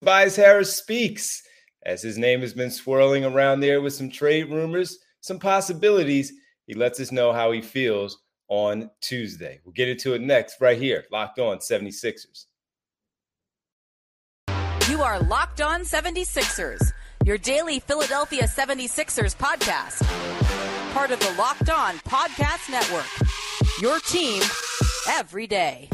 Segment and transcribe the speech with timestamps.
[0.00, 1.42] Tobias Harris speaks,
[1.84, 6.32] as his name has been swirling around there with some trade rumors, some possibilities.
[6.66, 9.60] He lets us know how he feels on Tuesday.
[9.64, 12.46] We'll get into it next, right here, Locked On 76ers.
[14.88, 16.92] You are Locked On 76ers,
[17.24, 20.02] your daily Philadelphia 76ers podcast.
[20.92, 23.06] Part of the Locked On Podcast Network.
[23.80, 24.42] Your team
[25.08, 25.90] every day.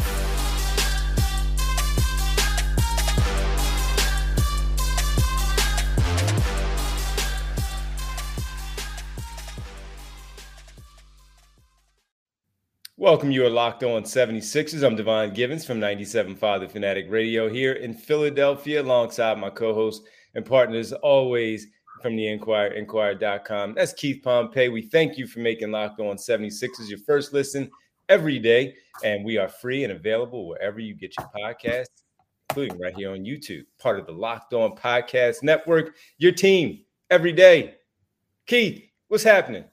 [13.05, 13.31] Welcome.
[13.31, 14.83] You are locked on 76ers.
[14.83, 20.05] I'm Devon Givens from 97 Father Fanatic Radio here in Philadelphia, alongside my co host
[20.35, 21.67] and partners, always
[22.01, 23.75] from the Inquirer, Inquirer.com.
[23.75, 24.71] That's Keith Pompey.
[24.71, 27.71] We thank you for making Locked On 76ers your first listen
[28.09, 28.75] every day.
[29.05, 32.05] And we are free and available wherever you get your podcasts,
[32.49, 35.95] including right here on YouTube, part of the Locked On Podcast Network.
[36.17, 37.75] Your team every day.
[38.47, 39.65] Keith, what's happening?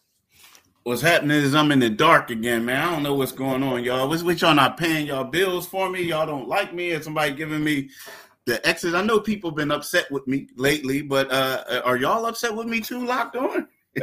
[0.83, 2.81] What's happening is I'm in the dark again, man.
[2.81, 4.07] I don't know what's going on, y'all.
[4.07, 6.01] What's with y'all not paying y'all bills for me?
[6.01, 7.89] Y'all don't like me, and somebody giving me
[8.45, 8.95] the exit.
[8.95, 12.81] I know people been upset with me lately, but uh are y'all upset with me
[12.81, 13.05] too?
[13.05, 13.67] Locked on.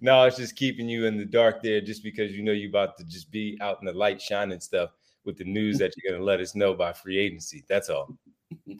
[0.00, 2.96] no, it's just keeping you in the dark there, just because you know you about
[2.98, 4.90] to just be out in the light, shining stuff
[5.24, 7.64] with the news that you're gonna let us know by free agency.
[7.68, 8.16] That's all.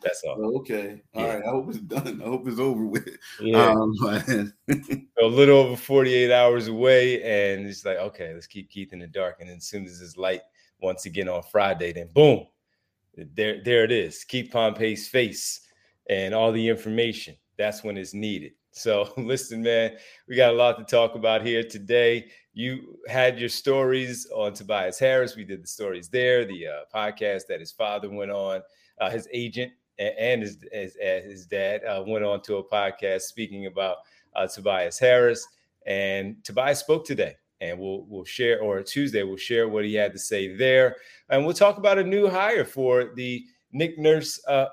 [0.03, 0.57] That's all.
[0.59, 1.03] Okay.
[1.15, 1.35] All yeah.
[1.35, 1.45] right.
[1.45, 2.21] I hope it's done.
[2.23, 3.09] I hope it's over with.
[3.41, 3.71] Yeah.
[3.71, 3.95] Um,
[4.69, 7.23] a little over 48 hours away.
[7.23, 9.37] And it's like, okay, let's keep Keith in the dark.
[9.41, 10.43] And then as soon as it's light
[10.81, 12.47] once again on Friday, then boom,
[13.17, 14.25] there, there it is.
[14.25, 15.61] Keith Pompey's face
[16.09, 17.37] and all the information.
[17.57, 18.53] That's when it's needed.
[18.73, 19.97] So listen, man,
[20.29, 22.29] we got a lot to talk about here today.
[22.55, 25.37] You had your stories on Tobias Harris.
[25.37, 28.63] We did the stories there, the uh, podcast that his father went on
[29.03, 33.67] uh, his agent and his his, his dad uh, went on to a podcast speaking
[33.67, 33.99] about
[34.35, 35.47] uh, Tobias Harris.
[35.87, 40.13] And Tobias spoke today, and we'll we'll share or Tuesday we'll share what he had
[40.13, 40.97] to say there,
[41.29, 44.69] and we'll talk about a new hire for the Nick Nurse uh,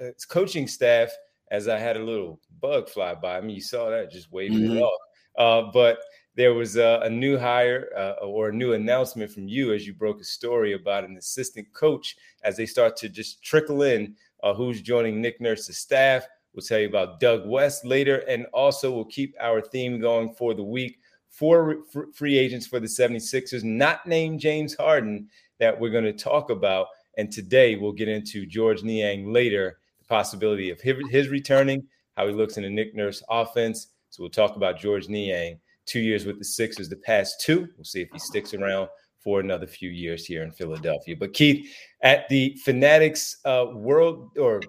[0.00, 1.10] uh coaching staff.
[1.50, 4.58] As I had a little bug fly by I mean, you saw that just waving
[4.58, 4.76] mm-hmm.
[4.76, 5.00] it off.
[5.36, 5.98] Uh, but
[6.40, 9.92] there was a, a new hire uh, or a new announcement from you as you
[9.92, 14.54] broke a story about an assistant coach as they start to just trickle in uh,
[14.54, 16.26] who's joining Nick Nurse's staff.
[16.54, 20.54] We'll tell you about Doug West later, and also we'll keep our theme going for
[20.54, 20.98] the week.
[21.28, 21.80] Four
[22.14, 25.28] free agents for the 76ers, not named James Harden,
[25.58, 26.86] that we're going to talk about.
[27.18, 31.86] And today we'll get into Georges Niang later, the possibility of his returning,
[32.16, 33.88] how he looks in the Nick Nurse offense.
[34.08, 37.68] So we'll talk about Georges Niang two years with the Sixers, the past two.
[37.76, 41.16] We'll see if he sticks around for another few years here in Philadelphia.
[41.18, 41.68] But Keith,
[42.02, 44.62] at the Fanatics uh, World or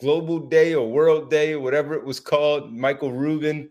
[0.00, 3.70] Global Day or World Day, or whatever it was called, Michael Rubin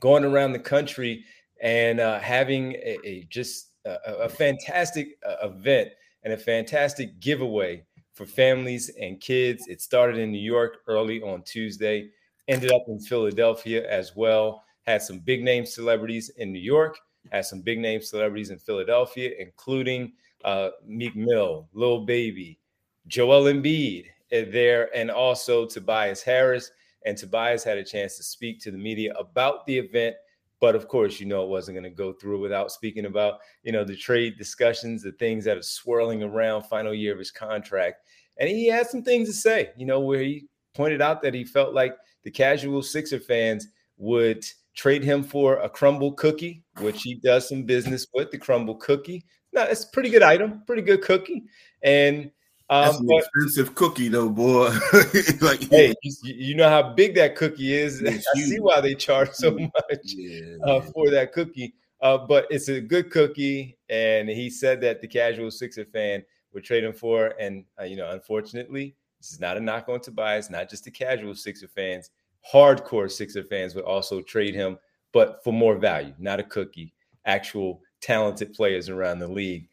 [0.00, 1.24] going around the country
[1.62, 5.90] and uh, having a, a just a, a fantastic uh, event
[6.24, 7.84] and a fantastic giveaway
[8.14, 9.68] for families and kids.
[9.68, 12.10] It started in New York early on Tuesday,
[12.48, 16.98] ended up in Philadelphia as well had some big name celebrities in New York,
[17.30, 20.12] had some big name celebrities in Philadelphia, including
[20.44, 22.58] uh, Meek Mill, Lil Baby,
[23.06, 26.70] Joel Embiid eh, there, and also Tobias Harris.
[27.04, 30.16] And Tobias had a chance to speak to the media about the event.
[30.60, 33.72] But of course, you know, it wasn't going to go through without speaking about, you
[33.72, 38.02] know, the trade discussions, the things that are swirling around final year of his contract.
[38.38, 41.44] And he had some things to say, you know, where he pointed out that he
[41.44, 44.44] felt like the casual Sixer fans would–
[44.74, 49.24] trade him for a Crumbl cookie, which he does some business with the Crumbl cookie.
[49.52, 51.44] No, it's a pretty good item, pretty good cookie.
[51.82, 52.30] And
[52.70, 54.70] um, That's an but, expensive cookie, though, boy.
[55.42, 58.02] like, hey, you, you, know how big that cookie is.
[58.06, 61.74] I see why they charge so much yeah, uh, for that cookie.
[62.00, 66.64] Uh, but it's a good cookie, and he said that the casual Sixer fan would
[66.64, 67.34] trade him for.
[67.38, 70.90] And uh, you know, unfortunately, this is not a knock on Tobias, not just the
[70.90, 72.10] casual Sixer fans
[72.50, 74.78] hardcore Sixer fans would also trade him,
[75.12, 76.92] but for more value, not a cookie,
[77.26, 79.68] actual talented players around the league.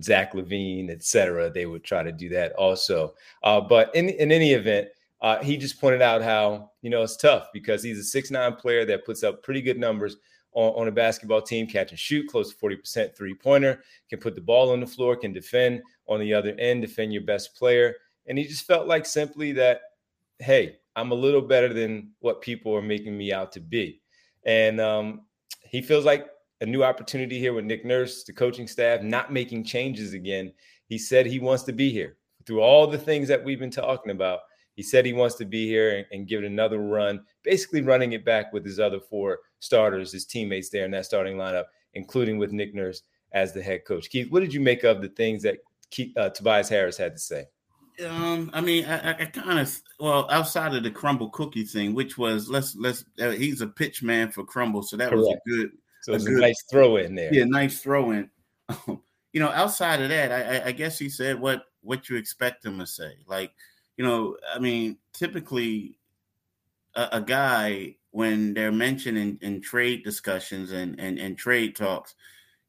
[0.00, 1.50] Zach LaVine, etc.
[1.50, 3.12] They would try to do that also.
[3.42, 4.88] Uh, but in, in any event,
[5.20, 8.56] uh, he just pointed out how you know it's tough because he's a six nine
[8.56, 10.16] player that puts up pretty good numbers
[10.52, 14.18] on, on a basketball team, catch and shoot, close to forty percent three pointer, can
[14.18, 17.54] put the ball on the floor, can defend on the other end, defend your best
[17.54, 17.94] player,
[18.26, 19.82] and he just felt like simply that,
[20.40, 24.00] hey, I'm a little better than what people are making me out to be.
[24.44, 25.22] And um,
[25.64, 26.28] he feels like
[26.60, 30.52] a new opportunity here with Nick Nurse, the coaching staff, not making changes again.
[30.86, 32.16] He said he wants to be here
[32.46, 34.40] through all the things that we've been talking about,
[34.74, 38.12] he said he wants to be here and, and, give it another run, basically running
[38.12, 41.64] it back with his other four starters, his teammates there in that starting lineup,
[41.94, 43.02] including with Nick Nurse
[43.32, 44.08] as the head coach.
[44.08, 45.58] Keith, what did you make of the things that
[45.90, 47.44] Keith, uh, Tobias Harris had to say?
[48.02, 52.18] Um, I mean, I, I kind of well outside of the Crumbl cookie thing, which
[52.18, 55.18] was let's let's uh, he's a pitch man for Crumbl, so that Correct.
[55.18, 55.72] was a good,
[56.02, 57.32] so a, good, a nice throw in there.
[57.32, 58.30] Yeah, nice throw in.
[58.88, 62.78] you know, outside of that, I, I guess he said what what you expect him
[62.78, 63.12] to say.
[63.26, 63.52] Like,
[63.96, 65.98] you know, I mean, typically
[66.94, 72.14] a, a guy when they're mentioned in, in trade discussions and, and and trade talks,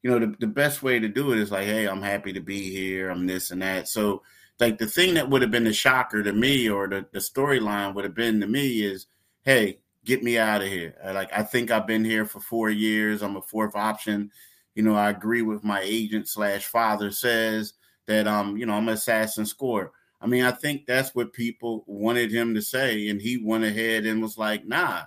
[0.02, 2.40] you know, the, the best way to do it is like, hey, I'm happy to
[2.40, 3.10] be here.
[3.10, 3.88] I'm this and that.
[3.88, 4.22] So
[4.60, 7.94] like the thing that would have been the shocker to me or the, the storyline
[7.94, 9.06] would have been to me is,
[9.42, 10.94] hey, get me out of here.
[11.12, 13.22] Like I think I've been here for four years.
[13.22, 14.30] I'm a fourth option.
[14.74, 17.74] You know, I agree with my agent slash father says
[18.06, 19.92] that um, you know, I'm an assassin score.
[20.20, 24.06] I mean, I think that's what people wanted him to say, and he went ahead
[24.06, 25.02] and was like, nah,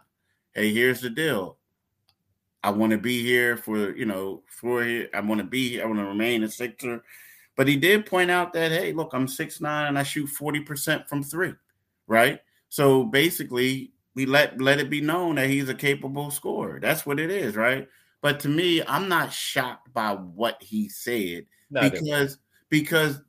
[0.53, 1.57] hey, here's the deal.
[2.63, 5.83] I want to be here for, you know, for I want to be here.
[5.83, 7.03] I want to remain a Sixer.
[7.57, 11.07] But he did point out that, hey, look, I'm six nine and I shoot 40%
[11.09, 11.53] from three,
[12.05, 12.39] right?
[12.69, 16.79] So basically, we let let it be known that he's a capable scorer.
[16.79, 17.87] That's what it is, right?
[18.21, 21.45] But to me, I'm not shocked by what he said
[21.91, 22.37] because
[22.69, 23.21] because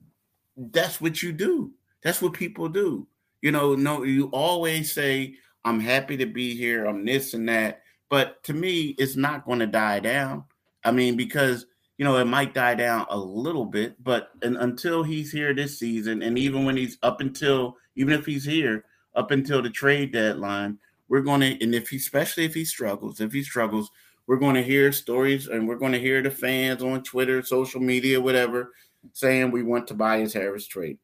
[0.57, 1.73] that's what you do.
[2.03, 3.07] That's what people do.
[3.43, 5.35] You know, no, you always say,
[5.65, 7.83] I'm happy to be here, I'm this and that.
[8.11, 10.45] But to me, it's not going to die down.
[10.85, 11.67] I mean, because
[11.99, 15.79] you know, it might die down a little bit, but and, until he's here this
[15.79, 18.85] season, and even when he's up until, even if he's here
[19.17, 20.79] up until the trade deadline,
[21.09, 23.91] we're going to, and if he, especially if he struggles, if he struggles,
[24.29, 27.81] we're going to hear stories and we're going to hear the fans on Twitter, social
[27.81, 28.73] media, whatever,
[29.13, 30.99] saying we want Tobias Harris trade.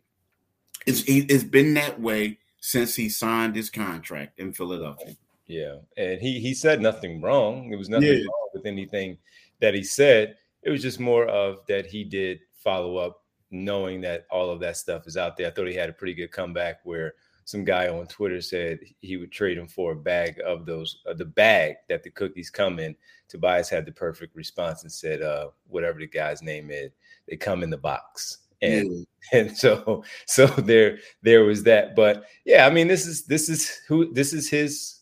[0.87, 5.17] It's it's been that way since he signed his contract in Philadelphia.
[5.47, 7.73] Yeah, and he he said nothing wrong.
[7.73, 8.25] It was nothing yeah.
[8.25, 9.17] wrong with anything
[9.61, 14.27] that he said it was just more of that he did follow up, knowing that
[14.31, 15.47] all of that stuff is out there.
[15.47, 17.15] I thought he had a pretty good comeback where
[17.45, 21.13] some guy on Twitter said he would trade him for a bag of those, uh,
[21.13, 22.97] the bag that the cookies come in.
[23.29, 26.91] Tobias had the perfect response and said, uh, whatever the guy's name is,
[27.29, 28.39] they come in the box.
[28.63, 29.07] And mm.
[29.33, 31.95] and so so there there was that.
[31.95, 35.01] But yeah, I mean, this is this is who this is his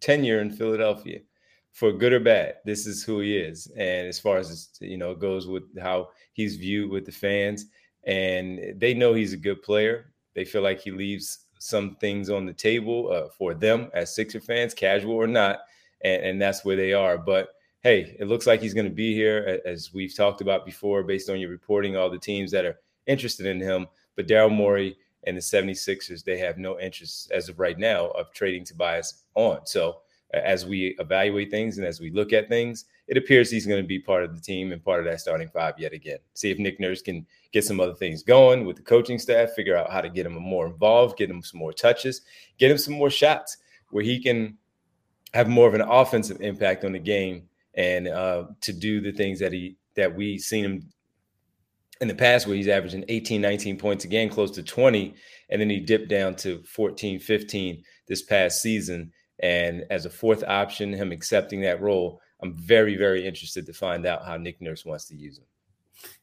[0.00, 1.20] tenure in Philadelphia
[1.72, 3.66] for good or bad, this is who he is.
[3.76, 7.66] And as far as you know, it goes with how he's viewed with the fans,
[8.04, 10.12] and they know he's a good player.
[10.34, 14.40] They feel like he leaves some things on the table uh, for them as Sixer
[14.40, 15.60] fans, casual or not,
[16.02, 17.18] and, and that's where they are.
[17.18, 17.50] But
[17.82, 21.30] hey, it looks like he's going to be here, as we've talked about before, based
[21.30, 23.86] on your reporting, all the teams that are interested in him.
[24.16, 28.32] But Daryl Morey and the 76ers, they have no interest as of right now of
[28.32, 29.66] trading Tobias on.
[29.66, 30.00] So
[30.32, 33.86] as we evaluate things and as we look at things, it appears he's going to
[33.86, 36.18] be part of the team and part of that starting five yet again.
[36.34, 39.76] See if Nick Nurse can get some other things going with the coaching staff, figure
[39.76, 42.22] out how to get him more involved, get him some more touches,
[42.58, 43.56] get him some more shots
[43.90, 44.56] where he can
[45.34, 49.38] have more of an offensive impact on the game and uh, to do the things
[49.38, 50.82] that he that we seen him
[52.00, 55.14] in the past where he's averaging 18 19 points a game close to 20
[55.50, 60.44] and then he dipped down to 14 15 this past season and as a fourth
[60.46, 64.84] option, him accepting that role, I'm very, very interested to find out how Nick Nurse
[64.84, 65.44] wants to use him.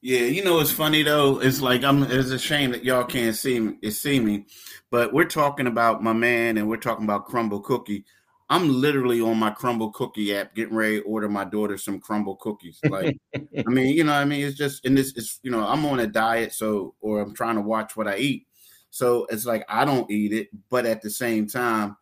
[0.01, 1.39] Yeah, you know it's funny though.
[1.39, 2.03] It's like I'm.
[2.03, 3.91] It's a shame that y'all can't see me.
[3.91, 4.45] See me,
[4.89, 8.03] but we're talking about my man, and we're talking about Crumbl Cookie.
[8.49, 12.39] I'm literally on my Crumbl Cookie app, getting ready to order my daughter some Crumbl
[12.39, 12.79] cookies.
[12.89, 15.85] Like, I mean, you know, I mean, it's just, and this is, you know, I'm
[15.85, 18.47] on a diet, so, or I'm trying to watch what I eat.
[18.89, 21.97] So it's like I don't eat it, but at the same time,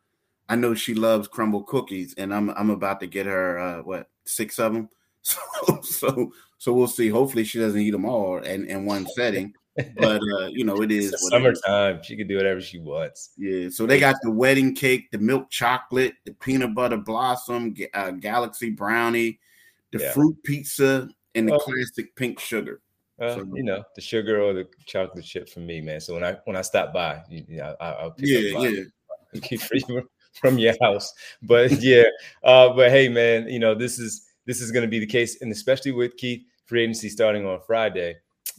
[0.48, 4.10] I know she loves Crumbl cookies, and I'm I'm about to get her uh, what
[4.26, 4.90] six of them.
[5.26, 7.10] So so so we'll see.
[7.10, 9.54] Hopefully, she doesn't eat them all in, in one setting.
[9.76, 12.02] But uh, you know, it is summertime.
[12.04, 13.32] She can do whatever she wants.
[13.36, 13.70] Yeah.
[13.70, 18.70] So they got the wedding cake, the milk chocolate, the peanut butter blossom, uh, galaxy
[18.70, 19.40] brownie,
[19.92, 20.14] the yeah.
[20.14, 21.60] fruit pizza, and the oh.
[21.60, 22.82] classic pink sugar.
[23.20, 26.00] Uh, so, you know the sugar or the chocolate chip for me, man.
[26.02, 28.64] So when I when I stop by, you, you know, I, will pick yeah, up
[28.64, 28.70] yeah.
[28.70, 31.12] you from your house.
[31.42, 32.04] But yeah,
[32.44, 35.42] uh, but hey, man, you know this is this is going to be the case,
[35.42, 38.16] and especially with Keith free agency starting on Friday,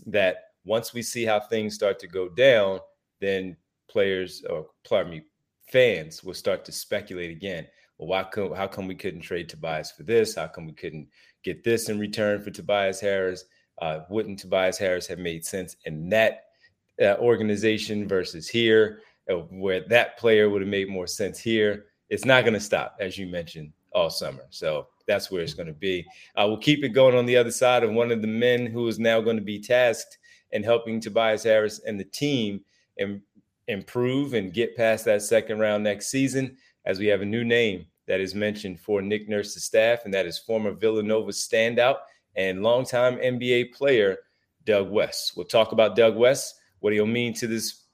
[0.06, 2.80] that once we see how things start to go down,
[3.20, 3.56] then
[3.88, 5.22] players or pardon me,
[5.70, 7.66] fans will start to speculate again.
[7.98, 10.34] Well, why come how come we couldn't trade Tobias for this?
[10.34, 11.08] How come we couldn't
[11.44, 13.44] get this in return for Tobias Harris?
[13.80, 16.44] Uh, wouldn't Tobias Harris have made sense in that
[17.00, 19.00] uh, organization versus here,
[19.50, 21.86] where that player would have made more sense here.
[22.08, 24.44] It's not going to stop, as you mentioned, all summer.
[24.50, 26.04] So that's where it's going to be.
[26.36, 28.86] Uh, we'll keep it going on the other side of one of the men who
[28.88, 30.18] is now going to be tasked
[30.52, 32.60] in helping Tobias Harris and the team
[32.98, 33.20] and
[33.68, 37.84] improve and get past that second round next season, as we have a new name
[38.06, 41.96] that is mentioned for Nick Nurse's staff, and that is former Villanova standout
[42.36, 44.18] and longtime NBA player
[44.64, 45.32] Doug West.
[45.36, 47.84] We'll talk about Doug West, what he'll mean to this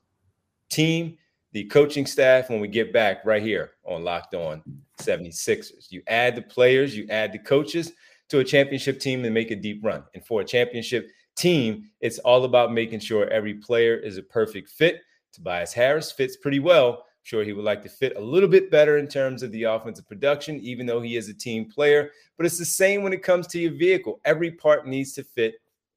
[0.69, 1.17] team,
[1.53, 4.63] the coaching staff when we get back right here on Locked On
[5.01, 5.91] 76ers.
[5.91, 7.93] You add the players, you add the coaches
[8.31, 10.05] to a championship team and make a deep run.
[10.15, 14.71] And for a championship team, it's all about making sure every player is a perfect
[14.71, 15.03] fit.
[15.33, 18.99] Tobias Harris fits pretty well sure he would like to fit a little bit better
[18.99, 22.11] in terms of the offensive production, even though he is a team player.
[22.37, 24.21] But it's the same when it comes to your vehicle.
[24.25, 25.55] Every part needs to fit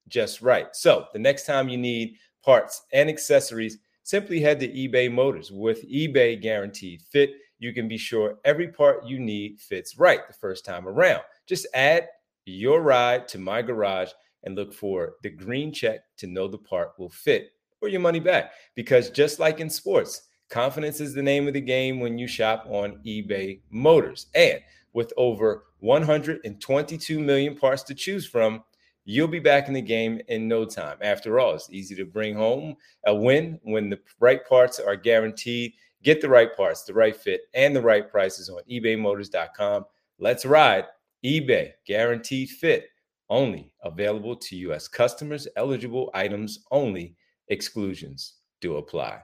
[0.07, 0.67] just right.
[0.73, 5.51] So the next time you need parts and accessories, simply head to eBay Motors.
[5.51, 10.33] With eBay Guaranteed Fit, you can be sure every part you need fits right the
[10.33, 11.23] first time around.
[11.47, 12.07] Just add
[12.45, 14.11] your ride to my garage
[14.43, 17.49] and look for the green check to know the part will fit
[17.81, 18.51] or your money back.
[18.75, 22.67] Because just like in sports, Confidence is the name of the game when you shop
[22.69, 24.27] on eBay Motors.
[24.35, 24.59] And
[24.93, 28.63] with over 122 million parts to choose from,
[29.05, 30.97] you'll be back in the game in no time.
[31.01, 35.73] After all, it's easy to bring home a win when the right parts are guaranteed.
[36.03, 39.85] Get the right parts, the right fit, and the right prices on ebaymotors.com.
[40.19, 40.85] Let's ride.
[41.23, 42.89] eBay guaranteed fit
[43.29, 44.87] only available to U.S.
[44.87, 47.15] customers, eligible items only,
[47.47, 49.21] exclusions do apply.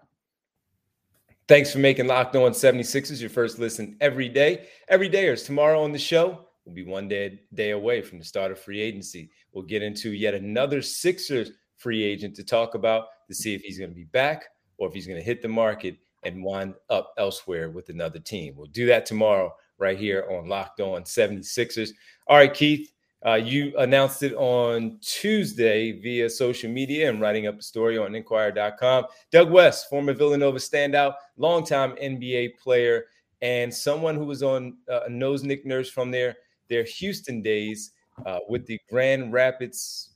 [1.48, 4.68] Thanks for making Locked On 76ers your first listen every day.
[4.88, 6.48] Every day is tomorrow on the show.
[6.66, 9.30] We'll be one day, day away from the start of free agency.
[9.52, 13.80] We'll get into yet another Sixers free agent to talk about to see if he's
[13.80, 14.46] going to be back
[14.78, 18.54] or if he's going to hit the market and wind up elsewhere with another team.
[18.56, 21.90] We'll do that tomorrow right here on Locked On 76ers.
[22.28, 22.92] All right, Keith,
[23.26, 28.16] uh, you announced it on Tuesday via social media and writing up a story on
[28.16, 29.06] Inquirer.com.
[29.32, 33.06] Doug West, former Villanova standout, longtime NBA player,
[33.42, 36.36] and someone who was on uh, knows Nick Nurse from their
[36.72, 37.92] their Houston days
[38.26, 40.16] uh, with the Grand Rapids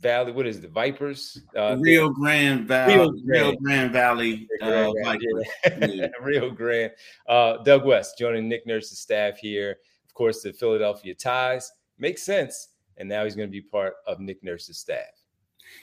[0.00, 0.32] Valley.
[0.32, 1.42] What is it, the Vipers?
[1.54, 2.94] Uh, Rio Grande Valley.
[2.94, 4.48] Rio Grande, Rio Grande Valley.
[4.62, 4.92] Uh,
[5.80, 6.06] yeah.
[6.22, 6.92] Rio Grande.
[7.28, 9.76] Uh, Doug West joining Nick Nurse's staff here.
[10.06, 12.68] Of course, the Philadelphia Ties makes sense.
[12.98, 15.04] And now he's going to be part of Nick Nurse's staff.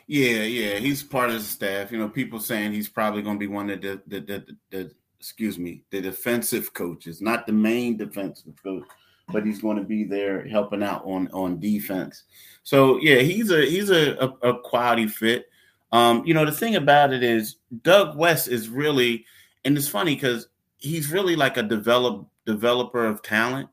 [0.08, 1.92] Yeah, yeah, he's part of the staff.
[1.92, 4.92] You know, people saying he's probably going to be one of the, the, the, the
[5.20, 8.84] excuse me, the defensive coaches, not the main defensive coach,
[9.32, 12.24] but he's going to be there helping out on on defense.
[12.64, 15.48] So yeah, he's a he's a, a, a quality fit.
[15.92, 19.26] Um, you know, the thing about it is Doug West is really,
[19.64, 23.70] and it's funny because he's really like a develop developer of talent.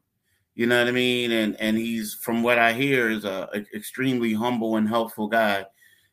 [0.54, 1.33] You know what I mean?
[1.33, 5.64] And and he's from what I hear is a, a extremely humble and helpful guy.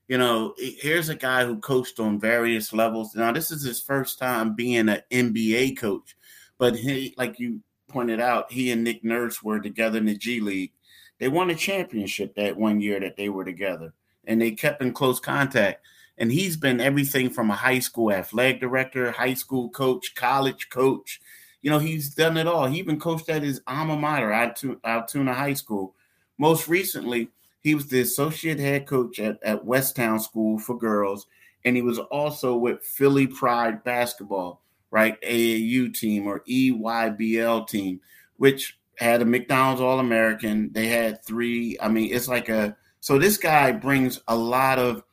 [0.08, 3.14] You know, here's a guy who coached on various levels.
[3.14, 6.16] Now this is his first time being an NBA coach,
[6.58, 10.40] but he, like you pointed out, he and Nick Nurse were together in the G
[10.40, 10.72] League.
[11.20, 13.94] They won a championship that one year that they were together,
[14.26, 15.86] and they kept in close contact.
[16.20, 21.22] And he's been everything from a high school athletic director, high school coach, college coach,
[21.62, 22.66] you know, he's done it all.
[22.66, 25.96] He even coached at his alma mater, Altoona High School.
[26.38, 27.30] Most recently,
[27.62, 31.28] he was the associate head coach at, at Westtown School for Girls,
[31.66, 35.20] and he was also with Philly Pride Basketball, right?
[35.22, 38.00] AAU team or EYBL team,
[38.38, 40.72] which had a McDonald's All American.
[40.74, 41.78] They had three.
[41.82, 45.04] I mean, it's like a so this guy brings a lot of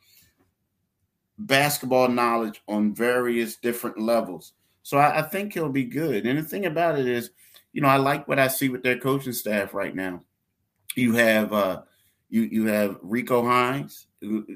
[1.37, 4.53] basketball knowledge on various different levels.
[4.83, 6.25] So I, I, think he'll be good.
[6.25, 7.31] And the thing about it is,
[7.73, 10.23] you know, I like what I see with their coaching staff right now.
[10.95, 11.81] You have uh
[12.29, 14.07] you you have Rico Hines,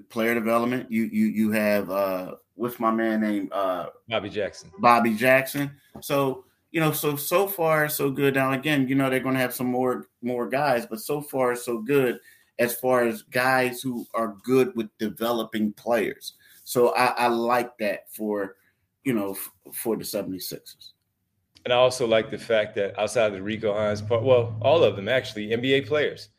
[0.10, 0.92] player development.
[0.92, 4.72] You you you have uh what's my man named uh Bobby Jackson.
[4.80, 5.72] Bobby Jackson.
[6.02, 8.36] So you know, so so far so good.
[8.36, 11.56] Now again, you know they're going to have some more more guys, but so far
[11.56, 12.20] so good
[12.60, 16.34] as far as guys who are good with developing players.
[16.66, 18.58] So I, I like that for
[19.04, 20.92] you know, f- for the 76ers.
[21.66, 24.84] And I also like the fact that outside of the Rico Hines part, well, all
[24.84, 26.30] of them actually NBA players.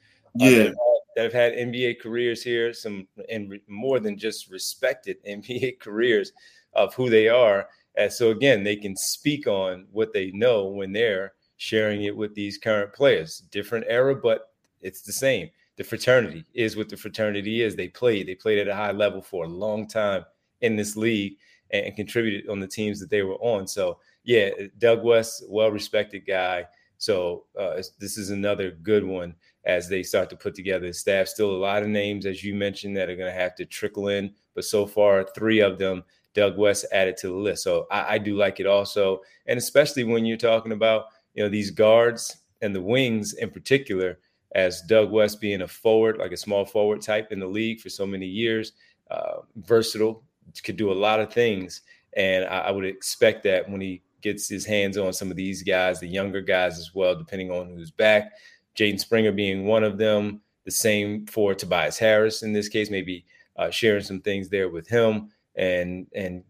[0.41, 0.71] Uh, yeah.
[1.17, 6.33] That have had NBA careers here, some and re- more than just respected NBA careers
[6.75, 7.69] of who they are.
[7.97, 12.35] And so again, they can speak on what they know when they're sharing it with
[12.35, 13.41] these current players.
[13.51, 14.51] Different era, but
[14.81, 15.51] it's the same.
[15.77, 17.75] The fraternity is what the fraternity is.
[17.75, 18.29] They played.
[18.29, 20.25] They played at a high level for a long time
[20.61, 21.37] in this league
[21.71, 23.67] and, and contributed on the teams that they were on.
[23.67, 26.67] So yeah, Doug West, well respected guy.
[26.99, 31.29] So uh, this is another good one as they start to put together the staff.
[31.29, 34.09] Still a lot of names, as you mentioned, that are going to have to trickle
[34.09, 34.33] in.
[34.55, 36.03] But so far, three of them,
[36.35, 37.65] Doug West added to the list.
[37.65, 41.49] So I, I do like it also, and especially when you're talking about you know
[41.49, 44.19] these guards and the wings in particular.
[44.57, 47.89] As Doug West being a forward, like a small forward type in the league for
[47.89, 48.73] so many years,
[49.09, 50.25] uh, versatile,
[50.65, 51.83] could do a lot of things.
[52.17, 55.63] And I, I would expect that when he gets his hands on some of these
[55.63, 58.33] guys, the younger guys as well, depending on who's back.
[58.77, 60.43] Jaden Springer being one of them.
[60.65, 63.25] The same for Tobias Harris in this case, maybe
[63.57, 66.45] uh, sharing some things there with him and and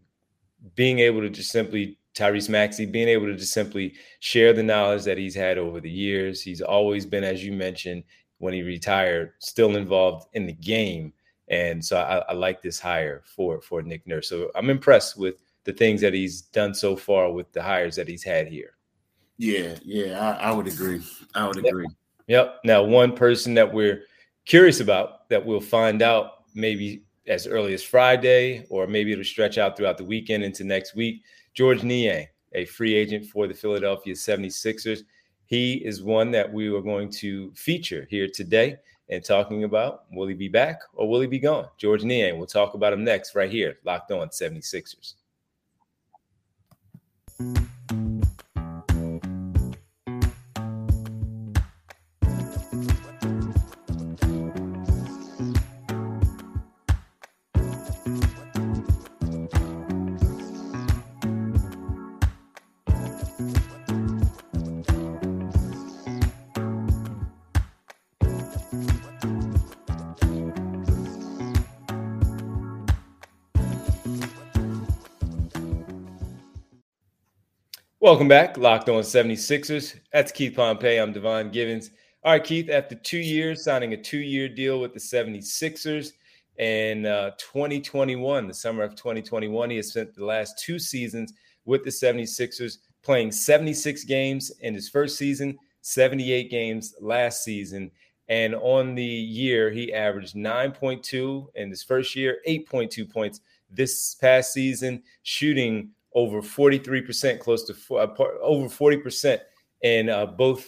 [0.75, 5.03] being able to just simply Tyrese Maxey being able to just simply share the knowledge
[5.05, 6.41] that he's had over the years.
[6.41, 8.03] He's always been, as you mentioned,
[8.39, 11.13] when he retired, still involved in the game.
[11.47, 14.29] And so I, I like this hire for for Nick Nurse.
[14.29, 18.07] So I'm impressed with the things that he's done so far with the hires that
[18.07, 18.73] he's had here.
[19.37, 21.01] Yeah, yeah, I, I would agree.
[21.33, 21.87] I would agree.
[22.31, 22.61] Yep.
[22.63, 24.03] Now, one person that we're
[24.45, 29.57] curious about that we'll find out maybe as early as Friday, or maybe it'll stretch
[29.57, 31.23] out throughout the weekend into next week.
[31.53, 35.01] Georges Niang, a free agent for the Philadelphia 76ers.
[35.47, 38.77] He is one that we are going to feature here today
[39.09, 41.67] and talking about will he be back or will he be gone?
[41.77, 45.15] Georges Niang, we'll talk about him next right here, locked on 76ers.
[78.01, 79.95] Welcome back, Locked On 76ers.
[80.11, 80.99] That's Keith Pompey.
[80.99, 81.91] I'm Devon Givens.
[82.23, 86.13] All right, Keith, after two years signing a two year deal with the 76ers
[86.57, 91.33] in uh, 2021, the summer of 2021, he has spent the last two seasons
[91.65, 97.91] with the 76ers playing 76 games in his first season, 78 games last season.
[98.29, 104.53] And on the year, he averaged 9.2 in his first year, 8.2 points this past
[104.53, 109.39] season, shooting over 43%, close to uh, over 40%
[109.81, 110.67] in uh, both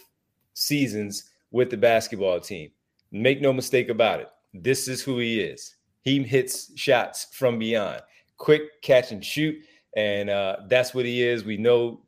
[0.54, 2.72] seasons with the basketball team.
[3.12, 4.30] Make no mistake about it.
[4.54, 5.76] This is who he is.
[6.02, 8.02] He hits shots from beyond,
[8.38, 9.56] quick catch and shoot.
[9.96, 11.44] And uh, that's what he is.
[11.44, 12.02] We know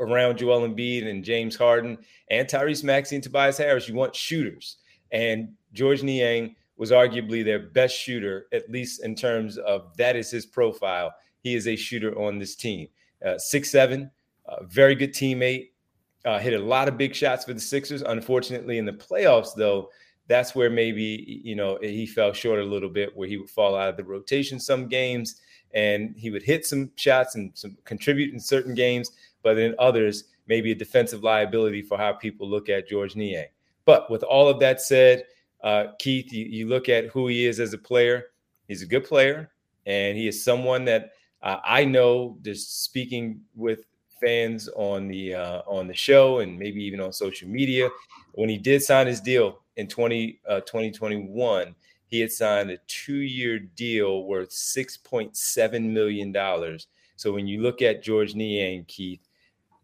[0.00, 1.98] around Joel Embiid and James Harden
[2.30, 4.78] and Tyrese Maxey and Tobias Harris, you want shooters.
[5.12, 10.30] And Georges Niang was arguably their best shooter, at least in terms of that is
[10.30, 11.12] his profile
[11.46, 12.88] he is a shooter on this team.
[13.24, 14.10] Uh, six seven,
[14.46, 15.70] uh, very good teammate.
[16.24, 18.02] Uh, hit a lot of big shots for the Sixers.
[18.02, 19.88] Unfortunately, in the playoffs, though,
[20.26, 23.76] that's where maybe you know he fell short a little bit, where he would fall
[23.76, 25.40] out of the rotation some games,
[25.72, 29.12] and he would hit some shots and some contribute in certain games,
[29.44, 33.46] but in others, maybe a defensive liability for how people look at Georges Niang.
[33.84, 35.22] But with all of that said,
[35.62, 38.24] uh, Keith, you, you look at who he is as a player.
[38.66, 39.52] He's a good player,
[39.86, 41.12] and he is someone that
[41.46, 43.84] uh, I know just speaking with
[44.20, 47.88] fans on the uh, on the show and maybe even on social media,
[48.32, 51.72] when he did sign his deal in 20, uh, 2021,
[52.08, 56.34] he had signed a two-year deal worth $6.7 million.
[57.14, 59.28] So when you look at Georges Niang, Keith,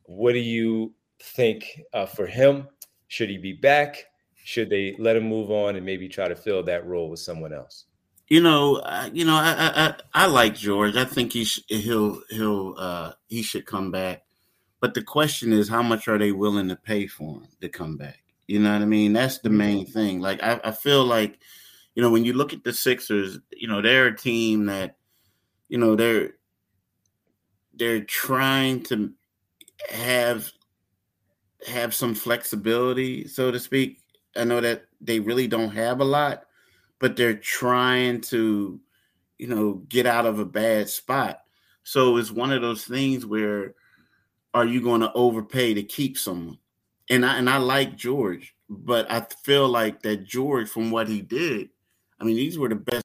[0.02, 2.66] what do you think uh, for him?
[3.06, 4.06] Should he be back?
[4.34, 7.52] Should they let him move on and maybe try to fill that role with someone
[7.52, 7.84] else?
[8.28, 10.96] You know, I, you know, I, I I like Georges.
[10.96, 14.22] I think he sh- he'll he'll uh, he should come back.
[14.80, 17.96] But the question is, how much are they willing to pay for him to come
[17.96, 18.22] back?
[18.48, 19.12] You know what I mean?
[19.12, 19.92] That's the main mm-hmm.
[19.92, 20.20] thing.
[20.20, 21.38] Like I, I feel like,
[21.94, 24.96] you know, when you look at the Sixers, you know, they're a team that,
[25.68, 26.34] you know, they're
[27.74, 29.12] they're trying to
[29.90, 30.50] have
[31.66, 34.00] have some flexibility, so to speak.
[34.36, 36.44] I know that they really don't have a lot,
[37.02, 38.80] but they're trying to,
[39.36, 41.40] you know, get out of a bad spot.
[41.82, 43.74] So it's one of those things where
[44.54, 46.58] are you going to overpay to keep someone?
[47.10, 51.20] And I and I like Georges, but I feel like that Georges, from what he
[51.20, 51.70] did,
[52.20, 53.02] I mean, these were the best.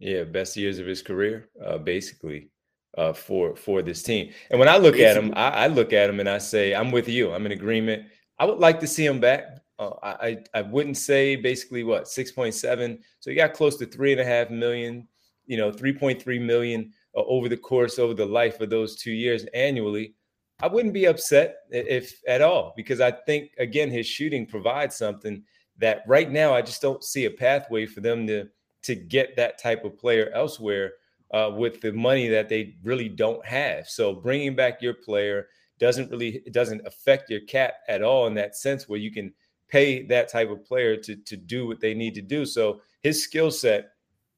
[0.00, 2.50] Yeah, best years of his career, uh, basically,
[2.96, 4.32] uh, for for this team.
[4.50, 5.04] And when I look basically.
[5.04, 7.32] at him, I, I look at him and I say, I'm with you.
[7.32, 8.08] I'm in agreement.
[8.40, 9.58] I would like to see him back.
[9.78, 12.98] Uh, I I wouldn't say basically what six point seven.
[13.20, 15.06] So you got close to three and a half million
[15.48, 19.44] you know, 3.3 million uh, over the course over the life of those two years
[19.54, 20.14] annually,
[20.60, 25.42] I wouldn't be upset if at all because I think again his shooting provides something
[25.78, 28.48] that right now I just don't see a pathway for them to
[28.82, 30.92] to get that type of player elsewhere
[31.32, 33.88] uh, with the money that they really don't have.
[33.88, 35.46] So bringing back your player
[35.78, 39.32] doesn't really it doesn't affect your cap at all in that sense where you can
[39.68, 42.44] pay that type of player to to do what they need to do.
[42.44, 43.90] So his skill set,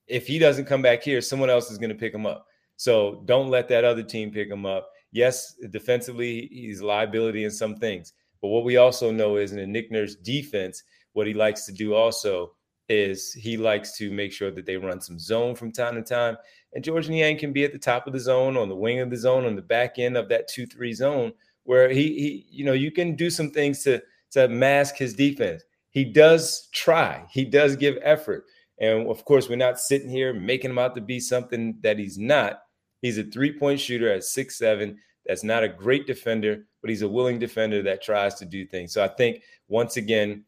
[0.06, 2.46] if he doesn't come back here, someone else is going to pick him up.
[2.76, 4.90] So don't let that other team pick him up.
[5.12, 9.66] Yes, defensively he's liability in some things, but what we also know is in a
[9.66, 12.52] Nick Nurse defense, what he likes to do also
[12.88, 16.36] is he likes to make sure that they run some zone from time to time.
[16.72, 19.10] And Georges Niang can be at the top of the zone, on the wing of
[19.10, 21.32] the zone, on the back end of that two-three zone,
[21.64, 25.62] where he, he, you know, you can do some things to to mask his defense.
[25.90, 27.24] He does try.
[27.30, 28.44] He does give effort.
[28.78, 32.18] And of course, we're not sitting here making him out to be something that he's
[32.18, 32.62] not.
[33.02, 34.98] He's a three-point shooter at six seven.
[35.26, 38.92] That's not a great defender, but he's a willing defender that tries to do things.
[38.92, 40.44] So I think once again,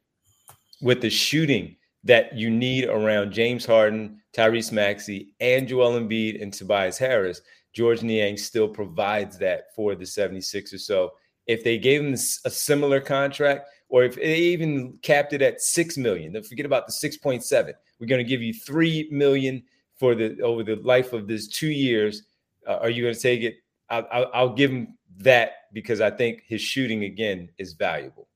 [0.80, 6.52] with the shooting that you need around James Harden, Tyrese Maxey, and Joel Embiid and
[6.52, 7.42] Tobias Harris,
[7.72, 10.80] Georges Niang still provides that for the 76ers.
[10.80, 11.12] So
[11.46, 15.96] if they gave him a similar contract, or if they even capped it at six
[15.96, 17.72] million, then forget about the 6.7.
[18.00, 19.62] We're going to give you three million
[19.98, 22.22] for the over the life of this two years.
[22.66, 23.56] Uh, are you going to take it?
[23.90, 28.28] I'll, I'll, I'll give him that because I think his shooting again is valuable.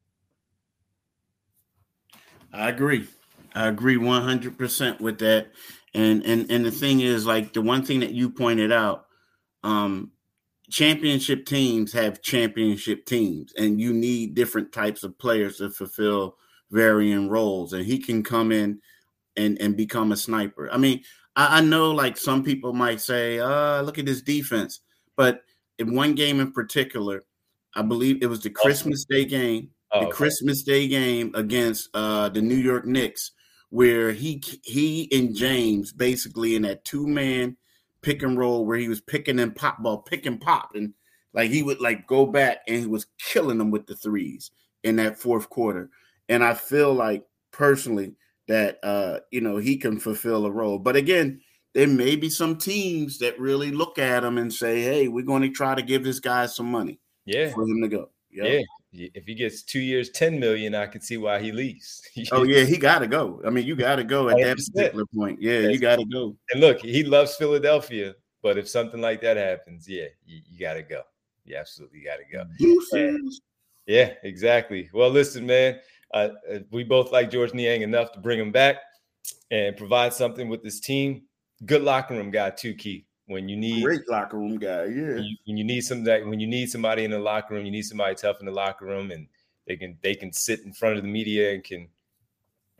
[2.52, 3.06] I agree.
[3.54, 5.48] I agree 100% with that.
[5.94, 9.06] And and and the thing is like the one thing that you pointed out
[9.62, 10.12] um
[10.70, 16.36] championship teams have championship teams and you need different types of players to fulfill
[16.70, 18.80] varying roles and he can come in
[19.36, 20.68] and and become a sniper.
[20.72, 21.02] I mean,
[21.36, 24.80] I, I know like some people might say, uh, look at this defense,
[25.16, 25.42] but
[25.78, 27.22] in one game in particular,
[27.74, 30.16] I believe it was the Christmas Day game, oh, the okay.
[30.16, 33.32] Christmas Day game against uh the New York Knicks
[33.70, 37.56] where he he and James basically in that two man
[38.06, 40.94] pick and roll where he was picking and pop ball, pick and pop, and
[41.34, 44.52] like he would like go back and he was killing them with the threes
[44.84, 45.90] in that fourth quarter.
[46.28, 48.14] And I feel like personally
[48.46, 50.78] that uh you know he can fulfill a role.
[50.78, 51.40] But again,
[51.74, 55.42] there may be some teams that really look at him and say, "Hey, we're going
[55.42, 58.10] to try to give this guy some money." Yeah, for him to go.
[58.30, 58.46] Yep.
[58.46, 58.60] Yeah,
[59.14, 62.02] if he gets two years, ten million, I can see why he leaves.
[62.32, 63.40] oh yeah, he got to go.
[63.46, 64.40] I mean, you got to go at 100%.
[64.40, 65.40] that particular point.
[65.40, 66.36] Yeah, That's you got to go.
[66.52, 70.74] And look, he loves Philadelphia, but if something like that happens, yeah, you, you got
[70.74, 71.02] to go.
[71.44, 73.30] You absolutely got to go.
[73.86, 74.90] Yeah, exactly.
[74.92, 75.78] Well, listen, man,
[76.12, 78.76] uh, uh, we both like Georges Niang enough to bring him back
[79.50, 81.22] and provide something with this team.
[81.64, 84.84] Good locker room guy too, Keith when you need great locker room guy.
[84.84, 85.14] Yeah.
[85.14, 87.66] When you, when you need some that when you need somebody in the locker room,
[87.66, 89.26] you need somebody tough in the locker room, and
[89.66, 91.88] they can they can sit in front of the media and can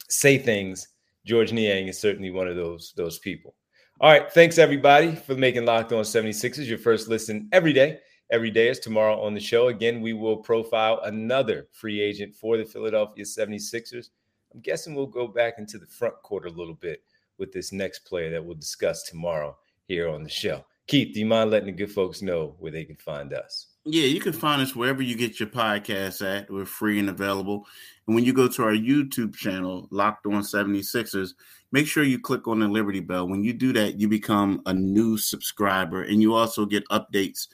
[0.08, 0.88] say things.
[1.24, 3.54] Georges Niang is certainly one of those those people.
[4.00, 7.98] All right, thanks everybody for making Locked On 76ers your first listen every day.
[8.30, 9.68] Every day is tomorrow on the show.
[9.68, 14.10] Again, we will profile another free agent for the Philadelphia 76ers.
[14.52, 17.04] I'm guessing we'll go back into the front court a little bit
[17.38, 19.56] with this next player that we'll discuss tomorrow
[19.88, 20.64] here on the show.
[20.86, 23.66] Keith, do you mind letting the good folks know where they can find us?
[23.84, 26.50] Yeah, you can find us wherever you get your podcasts at.
[26.50, 27.66] We're free and available.
[28.06, 31.34] And when you go to our YouTube channel, Locked On 76ers,
[31.72, 33.28] make sure you click on the Liberty Bell.
[33.28, 37.48] When you do that, you become a new subscriber and you also get updates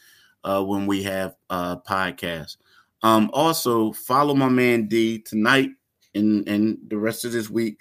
[0.44, 2.56] uh, when we have uh, podcasts.
[3.02, 5.70] Um, also, follow my man D tonight
[6.14, 7.80] and, and the rest of this week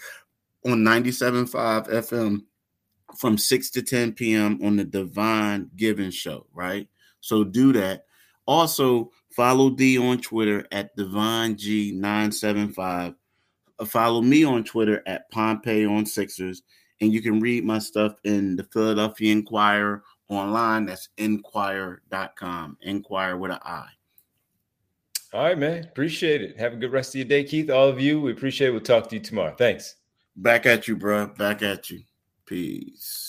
[0.65, 2.41] on 97.5 FM
[3.17, 4.59] from 6 to 10 p.m.
[4.63, 6.87] on the Devon Givens Show, right?
[7.21, 8.05] So do that.
[8.45, 13.15] Also, follow D on Twitter at Divine G975.
[13.79, 16.63] Uh, follow me on Twitter at Pompey on Sixers.
[16.99, 20.85] And you can read my stuff in the Philadelphia Inquirer online.
[20.85, 22.77] That's inquirer.com.
[22.81, 23.87] Inquire with an I.
[25.33, 25.85] All right, man.
[25.85, 26.59] Appreciate it.
[26.59, 27.69] Have a good rest of your day, Keith.
[27.69, 28.71] All of you, we appreciate it.
[28.71, 29.55] We'll talk to you tomorrow.
[29.57, 29.95] Thanks.
[30.35, 31.27] Back at you, bro.
[31.27, 32.01] Back at you.
[32.51, 33.20] Peace.